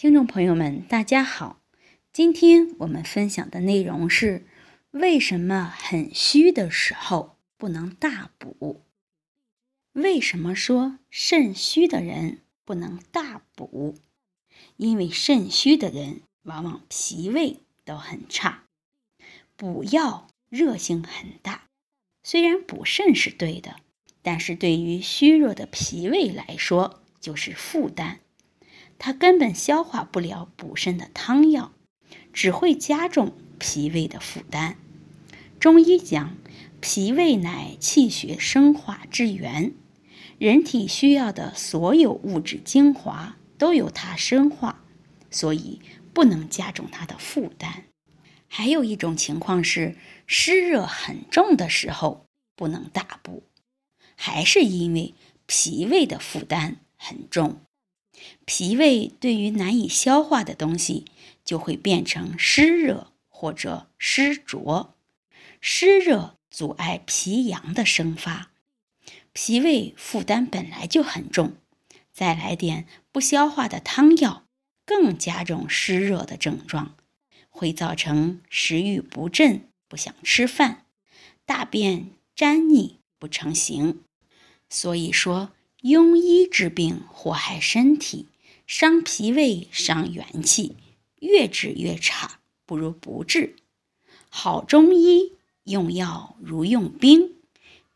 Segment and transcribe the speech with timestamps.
[0.00, 1.60] 听众朋友们，大家好。
[2.10, 4.46] 今天我们分享的内容是：
[4.92, 8.80] 为什么很虚的时候不能大补？
[9.92, 13.98] 为什么说肾虚的人不能大补？
[14.78, 18.62] 因为肾虚的人往往脾胃都很差，
[19.54, 21.64] 补药热性很大。
[22.22, 23.76] 虽然补肾是对的，
[24.22, 28.20] 但是对于虚弱的脾胃来说就是负担。
[29.02, 31.72] 它根本消化不了补肾的汤药，
[32.34, 34.76] 只会加重脾胃的负担。
[35.58, 36.36] 中医讲，
[36.82, 39.72] 脾胃乃气血生化之源，
[40.38, 44.84] 人体需要的所有物质精华都由它生化，
[45.30, 45.80] 所以
[46.12, 47.84] 不能加重它的负担。
[48.48, 53.44] 还有一种情况是湿热很重的时候不能大补，
[54.14, 55.14] 还是因为
[55.46, 57.62] 脾胃的负担很重。
[58.44, 61.04] 脾胃对于难以消化的东西，
[61.44, 64.94] 就会变成湿热或者湿浊。
[65.60, 68.50] 湿热阻碍脾阳的生发，
[69.32, 71.54] 脾胃负担本来就很重，
[72.12, 74.44] 再来点不消化的汤药，
[74.84, 76.96] 更加重湿热的症状，
[77.48, 80.86] 会造成食欲不振、不想吃饭、
[81.44, 84.00] 大便粘腻不成形。
[84.68, 85.52] 所以说。
[85.82, 88.26] 庸医治病祸害身体，
[88.66, 90.76] 伤脾胃，伤元气，
[91.20, 93.56] 越治越差，不如不治。
[94.28, 95.32] 好中医
[95.64, 97.34] 用药如用兵，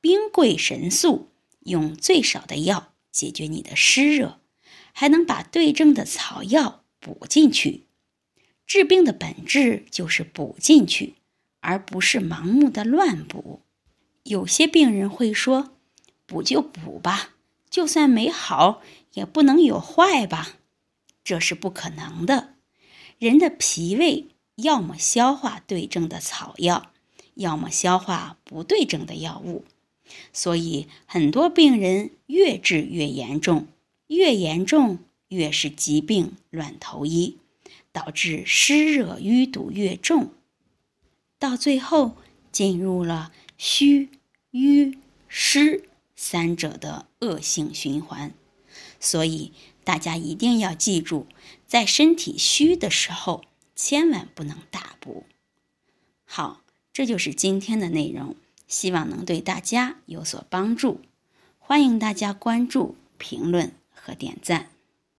[0.00, 1.28] 兵贵神速，
[1.60, 4.38] 用最少的药解决你的湿热，
[4.92, 7.86] 还能把对症的草药补进去。
[8.66, 11.14] 治病的本质就是补进去，
[11.60, 13.62] 而不是盲目的乱补。
[14.24, 15.72] 有些病人会说
[16.26, 17.36] ：“补就补吧。”
[17.70, 18.82] 就算没好，
[19.14, 20.56] 也不能有坏吧？
[21.22, 22.54] 这是不可能的。
[23.18, 26.90] 人的脾胃要么消化对症的草药，
[27.34, 29.64] 要么消化不对症的药物。
[30.32, 33.68] 所以很多病人越治越严重，
[34.08, 37.36] 越严重越是疾病乱投医，
[37.92, 40.32] 导致湿热淤堵越重，
[41.38, 42.16] 到最后
[42.50, 44.08] 进入了虚
[44.50, 45.84] 瘀湿。
[46.30, 48.32] 三者的恶性循环，
[49.00, 49.52] 所以
[49.82, 51.26] 大家一定要记住，
[51.66, 53.42] 在身体虚的时候，
[53.74, 55.24] 千万不能大补。
[56.24, 58.36] 好，这就是今天的内容，
[58.68, 61.00] 希望能对大家有所帮助。
[61.58, 64.70] 欢迎大家关注、评论和点赞。